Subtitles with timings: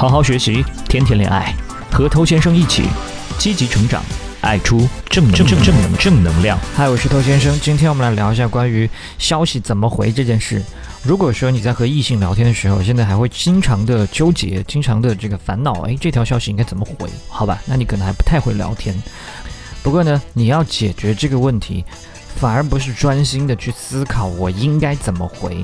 [0.00, 1.54] 好好学习，天天恋爱，
[1.92, 2.84] 和头先生一起
[3.36, 4.02] 积极成长，
[4.40, 6.58] 爱出正正正正能正能量。
[6.74, 8.88] 嗨，我是头先生，今天我们来聊一下关于
[9.18, 10.62] 消息怎么回这件事。
[11.02, 17.06] 如果说你在和异性聊天的时候，现在还会经常的纠结，经常的这个烦恼，哎，这条消息应该怎么回？
[17.28, 18.96] 好吧，那你可能还不太会聊天。
[19.82, 21.84] 不过呢，你要解决这个问题，
[22.36, 25.62] 反而不是专心的去思考我应该怎么回。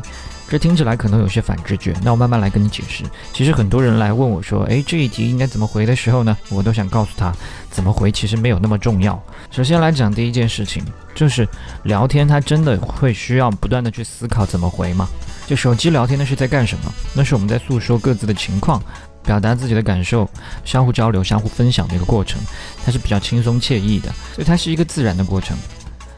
[0.49, 3.03] 这听起来可能有些反直觉，那我慢慢来跟你解释。
[3.33, 7.33] 其实很多人来问我说：“诶，这一题应该怎么回的时候呢？”我都想告诉他，
[7.71, 9.21] 怎么回其实没有那么重要。
[9.51, 10.85] 首先来讲第一件事情，
[11.15, 11.49] 就是
[11.83, 15.09] 聊天，它真的会需要不断的去思考怎么回吗？
[15.49, 16.93] 就手机聊天那是在干什么？
[17.13, 18.81] 那是我们在诉说各自的情况，
[19.25, 20.29] 表达自己的感受，
[20.65, 22.41] 相互交流、相互分享的一个过程，
[22.85, 25.57] 它是比较轻松惬意的，所以它是一个自然的过程。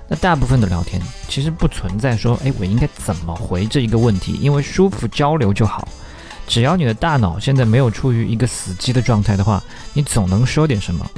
[0.09, 5.87] 那大部分的聊天其实不存在说，哎，我应该怎么回这一个问题，因为舒服交流就好。
[6.47, 11.09] 只要你的大脑现在没有处于一个死机的状态的话，你总能说点什么。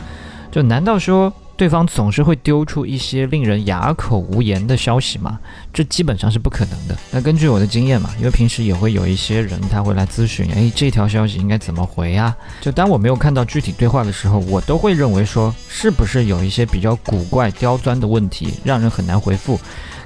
[0.51, 1.33] 就难道说？
[1.61, 5.39] 对方总是会丢出一些令人哑口无言的消息吗？
[5.75, 6.97] 这基本上是不可能的。
[7.11, 12.35] 那根据我的经验嘛，因为平时也会有一些人他会来咨询，哎，这条消息应该怎么回啊？
[12.63, 19.61] 就当我没有看到具体对话的时候，我都会认为说，是不是有一些比较古怪刁钻的问题，让人很难回复？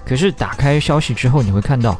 [0.05, 1.97] 可是打开消息之后，你会看到，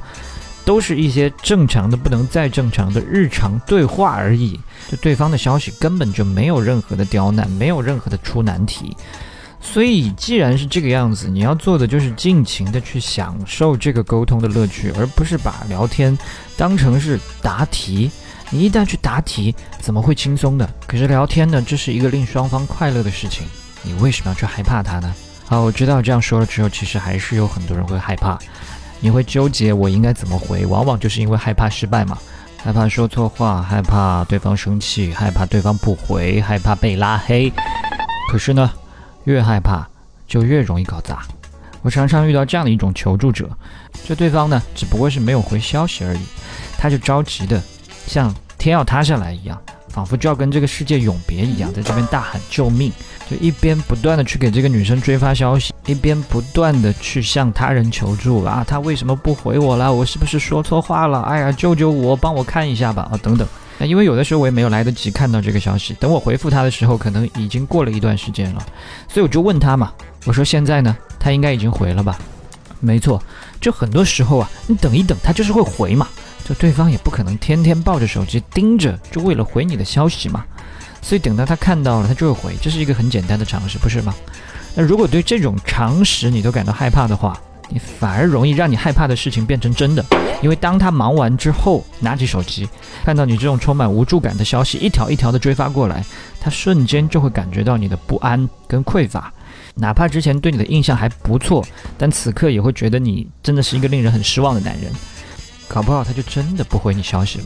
[0.65, 4.59] 都是一些正常的不能再正常的日常对话而已。
[4.91, 8.97] 就对方的消息根本就没有任何的刁难，没有任何的出难题。
[9.65, 16.17] 所以，既然是这个样子，你要做的就是尽情的去享受这个沟通的乐趣，而不是把聊天
[16.57, 18.09] 当成是答题。
[18.51, 20.69] 你一旦去答题，怎么会轻松的？
[20.87, 23.45] 可是聊天呢，这是一个令双方快乐的事情，
[23.83, 25.13] 你为什么要去害怕它呢？
[25.47, 28.39] 好，我知道这样说了之后，其实还是有很多人会害怕，
[29.01, 32.17] 你会纠结我应该怎么回，往往就是因为害怕失败嘛，
[32.63, 37.53] 害怕说错话，害怕对方生气，害怕对方不回，害怕被拉黑。
[38.31, 38.71] 可是呢？
[39.25, 39.87] 越害怕，
[40.27, 41.23] 就越容易搞砸。
[41.83, 43.49] 我常常遇到这样的一种求助者，
[44.05, 46.21] 就对方呢，只不过是没有回消息而已，
[46.79, 47.63] 他就着急的，
[48.07, 52.91] 像天要塌下来一样，仿佛就要跟这个世界永别一样，在这边大喊救命，
[53.29, 59.93] 就一边不断的去给这个女生追发消息，一边不断的去向他人求助啊，他为什么不回我了？
[59.93, 61.21] 我是不是说错话了？
[61.23, 63.47] 哎呀，救救我，帮我看一下吧啊，等等。
[63.79, 68.65] 那因为有的时候我也没有来得及看到这个消息，等我回复他的时候，可能已经过了一段时间了，
[69.09, 69.93] 所以我就问他嘛，
[70.25, 72.19] 我说现在呢，他应该已经回了吧？
[72.81, 73.23] 没错，
[73.61, 76.07] 就很多时候啊，你等一等，他就是会回嘛，
[76.45, 80.45] 就对方也不可能天天抱着手机盯着，就为了回你的消息嘛，
[81.01, 84.15] 所以等到他看到了，他就会回，这是一个很简单的常识，不是吗？
[84.75, 87.39] 那如果对这种常识你都感到害怕的话，
[87.71, 90.05] 你反而容易让你害怕的事情变成真的，
[90.45, 92.69] 因为当他忙完之后，拿起手机，
[93.03, 96.05] 看到你这种充满无助感的消息一条一条的追发过来，
[96.39, 99.33] 他瞬间就会感觉到你的不安跟匮乏，
[99.75, 101.65] 哪怕之前对你的印象还不错，
[101.97, 104.93] 但此刻也会觉得你真的是一个令人很失望的男人，
[105.67, 107.45] 搞不好他就真的不回你消息了。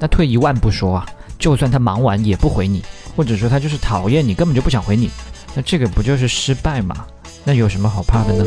[0.00, 1.06] 那退一万步说啊，
[1.38, 2.82] 就算他忙完也不回你，
[3.14, 5.10] 或者说他就是讨厌你，根本就不想回你，
[5.54, 7.04] 那这个不就是失败吗？
[7.44, 8.46] 那有什么好怕的呢？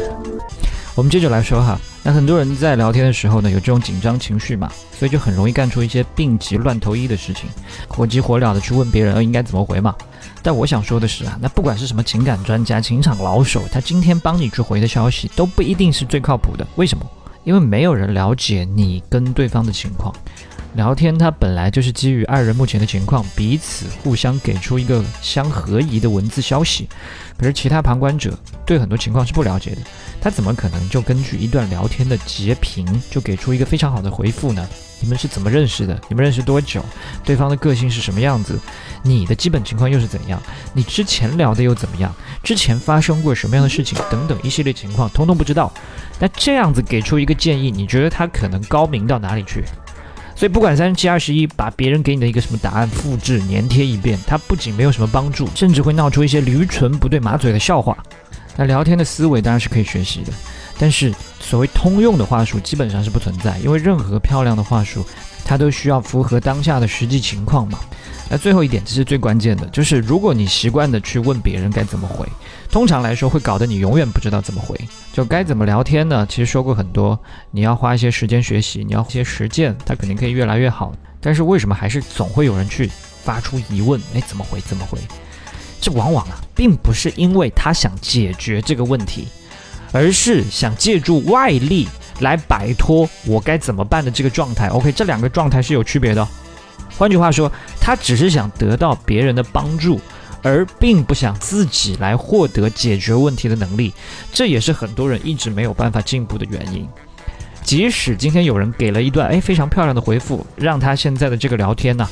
[1.00, 7.50] 我们接着来说哈，那很多人在聊天的时候呢，有这种紧张情绪嘛，所以就很容易干出一些病急乱投医的事情，
[7.88, 9.96] 火急火燎的去问别人应该怎么回嘛。
[10.44, 16.68] 但我想说的是啊，那不管是什么情感专家、情场老手，他今天帮你去回的消息都不一定是最靠谱的。
[16.76, 17.10] 为什么？
[17.46, 20.14] 因为没有人了解你跟对方的情况。
[20.76, 26.88] 聊天它本来就是基于二人目前的情况，彼此互相给出一个相合宜的文字消息。
[27.38, 29.78] 可是其他旁观者对很多情况是不了解的，
[30.22, 34.68] 他怎么可能就根据一段聊天的截屏就给出一个非常好的回复呢？
[35.02, 36.00] 你们是怎么认识的？
[36.10, 36.84] 你们认识多久？
[37.24, 38.60] 对方的个性是什么样子？
[39.02, 40.42] 你的基本情况又是怎样？
[40.74, 42.14] 你之前聊的又怎么样？
[42.44, 43.98] 之前发生过什么样的事情？
[44.12, 45.72] 等等一系列情况，通通不知道。
[46.20, 49.64] 那这样子给出一个建议，你觉得他可能高明到哪里去？
[50.40, 57.98] 所以不管三七二十一，把别人给你的一个什么答案复制粘贴一遍，它不仅没有什么帮助，甚至会闹出一些驴唇不对马嘴的笑话。
[58.56, 60.32] 那聊天的思维当然是可以学习的，
[60.80, 65.06] 但是所谓通用的话术基本上是不存在，因为任何漂亮的话术，
[65.44, 67.78] 它都需要符合当下的实际情况嘛。
[68.32, 72.26] 那最后一点，这是最关键的，就是如果你习惯的去问别人该怎么回，
[72.72, 74.80] 通常来说会搞得你永远不知道怎么回。
[75.12, 76.26] 就该怎么聊天呢？
[76.30, 77.20] 其实说过很多，
[77.52, 80.94] 你要花一些时间学习，你要一些实践，它肯定可以越来越好。
[81.20, 82.90] 但是为什么还是总会有人去
[83.24, 84.00] 发出疑问？
[84.14, 84.62] 哎，怎么回？
[84.62, 84.98] 怎么回？
[85.82, 89.28] 这往往啊，并不是因为他想解决这个问题，
[89.92, 91.88] 而是想借助外力
[92.22, 94.68] 来摆脱我该怎么办的这个状态。
[94.70, 96.28] OK，这两个状态是有区别的。
[96.98, 97.96] 换句话说，他。
[98.02, 100.00] 只是想得到别人的帮助，
[100.42, 103.94] 而并不想自己来获得解决问题的能力。
[104.32, 106.88] 这也是很多人一直没有办法进步的原因。
[107.62, 112.10] 即使今天有人给了一段哎非常漂亮的回复，让他现在的这个聊天呢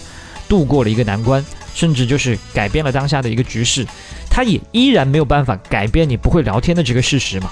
[0.50, 1.44] 度过了一个难关，
[1.74, 3.88] 甚至就是改变了当下的一个局势，
[4.30, 7.50] 他也依然没有办法改变你不会聊天的这个事实嘛。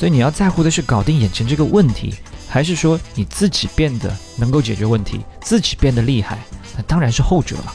[0.00, 2.14] 所以你要在乎的是搞定眼前这个问题，
[2.48, 6.38] 还是说你自己变得能够解决问题，自己变得厉害？
[6.74, 7.74] 那当然是后者了。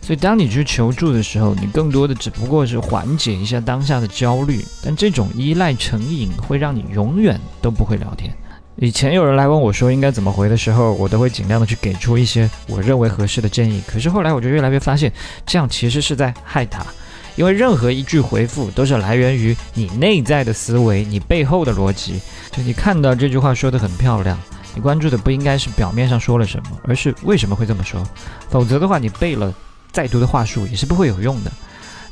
[0.00, 8.32] 所以当你去求助的时候，你更多的只不过是缓解一下当下的焦虑，但这种依赖成瘾会让你永远都不会聊天。
[8.76, 13.82] 以前有人来问我说应该怎么回的时候，我都会尽量的去给出一些我认为合适的建议。
[13.84, 15.12] 可是后来我就越来越发现，
[15.44, 16.86] 这样其实是在害他，
[17.36, 22.20] 因为任何一句回复都是来源于你内在的思维，你背后的逻辑。
[22.50, 24.38] 就你看到这句话说的很漂亮，
[24.74, 28.02] 你关注的不应该是表面上说了什么，而是为什么会这么说。
[28.48, 29.52] 否则的话，你背了
[29.90, 31.52] 再多的话术也是不会有用的。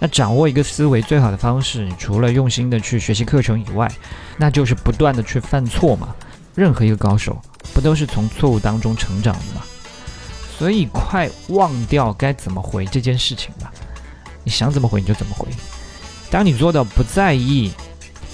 [0.01, 3.89] 那掌握一个思维最好的方式，你除了用心的去学习课程以外，
[4.37, 6.09] 那就是不断的去犯错嘛。
[6.57, 7.41] 任何一个高手，
[7.73, 9.63] 不都是从错误当中成长的吗？
[10.59, 13.72] 所以快忘掉该怎么回这件事情吧。
[14.45, 15.47] 你想怎么回你就怎么回。
[16.31, 17.73] 当你做到不在意，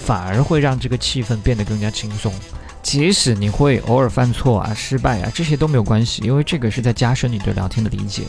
[0.05, 2.33] 反而会让这个气氛变得更加轻松。
[2.81, 8.23] 即使你会偶尔犯错啊、失败啊，这些都没有关系，因为这个是在加深你对聊天的理解。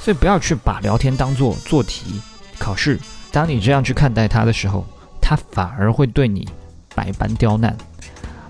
[0.00, 2.20] 所以不要去把聊天当做做题、
[2.58, 2.98] 考试。
[3.32, 4.86] 当你这样去看待它的时候，
[5.20, 6.48] 它反而会对你
[6.94, 7.76] 百般刁难。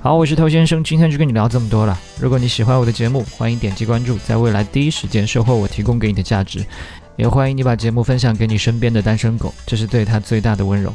[0.01, 1.99] 好，我是头先生，今天就跟你聊这么多了。
[2.21, 6.65] 如果你喜欢我的节目，欢迎点击关注，在未来第一时间收获我提供给你的价值。
[7.19, 10.95] 也欢迎你把节目分享给你身边的单身狗，这是对他最大的温柔。